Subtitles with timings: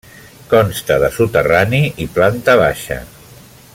[0.53, 2.99] Consta de soterrani i planta baixa.